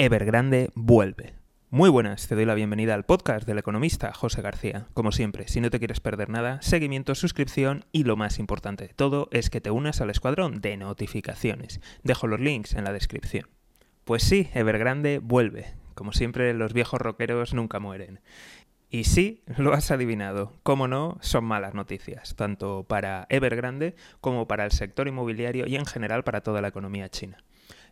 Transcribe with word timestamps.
Evergrande 0.00 0.70
vuelve. 0.76 1.34
Muy 1.70 1.90
buenas, 1.90 2.28
te 2.28 2.36
doy 2.36 2.44
la 2.44 2.54
bienvenida 2.54 2.94
al 2.94 3.04
podcast 3.04 3.44
del 3.48 3.58
economista 3.58 4.12
José 4.12 4.42
García. 4.42 4.86
Como 4.94 5.10
siempre, 5.10 5.48
si 5.48 5.60
no 5.60 5.70
te 5.70 5.80
quieres 5.80 5.98
perder 5.98 6.28
nada, 6.28 6.62
seguimiento, 6.62 7.16
suscripción 7.16 7.84
y 7.90 8.04
lo 8.04 8.16
más 8.16 8.38
importante 8.38 8.86
de 8.86 8.94
todo 8.94 9.28
es 9.32 9.50
que 9.50 9.60
te 9.60 9.72
unas 9.72 10.00
al 10.00 10.10
escuadrón 10.10 10.60
de 10.60 10.76
notificaciones. 10.76 11.80
Dejo 12.04 12.28
los 12.28 12.38
links 12.38 12.74
en 12.74 12.84
la 12.84 12.92
descripción. 12.92 13.48
Pues 14.04 14.22
sí, 14.22 14.48
Evergrande 14.54 15.18
vuelve. 15.18 15.74
Como 15.96 16.12
siempre, 16.12 16.54
los 16.54 16.74
viejos 16.74 17.00
rockeros 17.00 17.52
nunca 17.52 17.80
mueren. 17.80 18.20
Y 18.90 19.02
sí, 19.02 19.42
lo 19.56 19.72
has 19.72 19.90
adivinado. 19.90 20.52
Como 20.62 20.86
no, 20.86 21.18
son 21.22 21.44
malas 21.44 21.74
noticias, 21.74 22.36
tanto 22.36 22.84
para 22.84 23.26
Evergrande 23.30 23.96
como 24.20 24.46
para 24.46 24.64
el 24.64 24.70
sector 24.70 25.08
inmobiliario 25.08 25.66
y 25.66 25.74
en 25.74 25.86
general 25.86 26.22
para 26.22 26.40
toda 26.40 26.62
la 26.62 26.68
economía 26.68 27.08
china. 27.08 27.42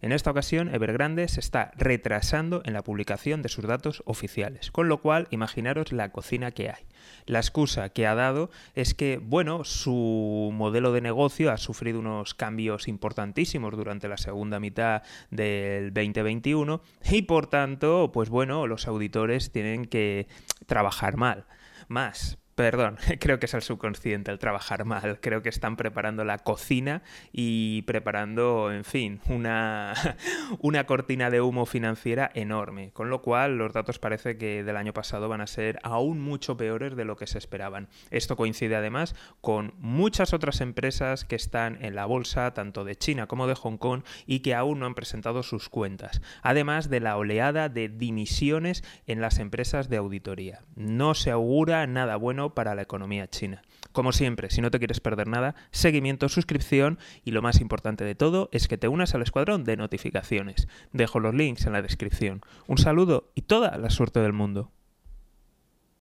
En 0.03 0.13
esta 0.13 0.31
ocasión, 0.31 0.75
Evergrande 0.75 1.27
se 1.29 1.41
está 1.41 1.73
retrasando 1.77 2.63
en 2.65 2.75
la 2.75 2.83
publicación 2.83 3.43
de 3.43 3.49
sus 3.49 3.65
datos 3.65 4.03
oficiales, 4.07 4.71
con 4.71 4.89
lo 4.89 5.01
cual 5.01 5.27
imaginaros 5.31 5.93
la 5.93 6.11
cocina 6.11 6.51
que 6.51 6.71
hay. 6.71 6.85
La 7.25 7.39
excusa 7.39 7.89
que 7.89 8.07
ha 8.07 8.15
dado 8.15 8.51
es 8.75 8.95
que, 8.95 9.19
bueno, 9.19 9.65
su 9.65 10.51
modelo 10.53 10.93
de 10.93 11.01
negocio 11.01 11.51
ha 11.51 11.57
sufrido 11.57 11.99
unos 12.01 12.35
cambios 12.35 12.89
importantísimos 12.89 13.77
durante 13.77 14.09
la 14.09 14.17
segunda 14.17 14.61
mitad 14.61 15.03
del 15.31 15.93
2021 15.95 16.83
y 17.11 17.23
por 17.23 17.47
tanto, 17.47 18.11
pues 18.13 18.29
bueno, 18.29 18.67
los 18.67 18.87
auditores 18.87 19.51
tienen 19.51 19.87
que 19.87 20.29
trabajar 20.67 21.17
mal. 21.17 21.47
Más, 21.89 22.39
Perdón, 22.57 22.97
creo 23.21 23.39
que 23.39 23.45
es 23.45 23.53
el 23.53 23.61
subconsciente 23.61 24.31
el 24.31 24.39
trabajar 24.39 24.87
mal. 24.87 25.19
Creo 25.21 25.43
que 25.43 25.51
están 25.51 25.77
preparando 25.77 26.25
la 26.25 26.39
cocina 26.39 27.03
y 27.31 27.83
preparando, 27.83 28.73
en 28.73 28.85
fin, 28.85 29.21
una, 29.29 29.93
una 30.61 30.87
cortina 30.87 31.29
de 31.29 31.43
humo 31.43 31.67
financiera 31.67 32.31
enorme. 32.33 32.93
Con 32.95 33.11
lo 33.11 33.21
cual, 33.21 33.59
los 33.59 33.75
datos 33.75 33.99
parece 33.99 34.39
que 34.39 34.65
del 34.65 34.79
año 34.79 34.95
pasado 34.95 35.29
van 35.29 35.43
a 35.43 35.47
ser 35.47 35.79
aún 35.83 36.19
mucho 36.23 36.57
peores 36.57 36.97
de 36.97 37.05
lo 37.05 37.17
que 37.17 37.27
se 37.27 37.37
esperaban. 37.37 37.89
Esto 38.11 38.37
coincide 38.37 38.75
además 38.75 39.15
con 39.43 39.75
muchas 39.79 40.33
otras 40.33 40.63
empresas 40.63 41.27
que 41.27 41.37
están 41.37 41.85
en 41.85 41.95
la 41.95 42.07
bolsa, 42.07 42.55
tanto 42.55 42.85
de 42.85 42.97
China 42.97 43.27
como 43.27 43.47
de 43.49 43.55
Hong 43.55 43.77
Kong, 43.77 44.03
y 44.25 44.41
que 44.41 44.55
aún 44.55 44.79
no 44.79 44.87
han 44.87 44.95
presentado 44.95 45.43
sus 45.43 45.69
cuentas. 45.69 46.23
Además 46.41 46.89
de 46.89 47.01
la 47.01 47.19
oleada 47.19 47.69
de 47.69 47.91
dimisiones 47.91 48.83
en 49.07 49.21
las 49.21 49.41
empresas 49.41 49.91
de 49.91 49.99
auditoría. 49.99 50.63
No 50.75 51.13
se 51.13 51.31
augura 51.31 51.87
nada 51.87 52.17
bueno 52.17 52.46
para 52.55 52.75
la 52.75 52.83
economía 52.83 53.29
china. 53.29 53.63
Como 53.93 54.13
siempre, 54.13 54.51
si 54.51 54.61
no 54.61 54.71
te 54.71 54.79
quieres 54.79 55.01
perder 55.01 55.27
nada, 55.27 55.55
seguimiento, 55.71 56.29
suscripción 56.29 56.99
y 57.25 57.31
lo 57.31 57.43
más 57.43 57.61
importante 57.61 58.05
de 58.05 58.15
todo 58.15 58.49
es 58.53 58.69
que 58.69 58.79
te 58.79 58.89
unas 58.89 59.15
al 59.15 59.23
escuadrón 59.23 59.65
de 59.65 59.77
notificaciones. 59.77 60.69
Dejo 60.93 61.21
los 61.21 61.35
links 61.35 61.67
en 61.67 61.73
la 61.73 61.83
descripción. 61.83 62.43
Un 62.67 62.79
saludo 62.79 63.31
y 63.35 63.43
toda 63.43 63.77
la 63.79 63.91
suerte 63.91 64.21
del 64.21 64.33
mundo. 64.33 64.71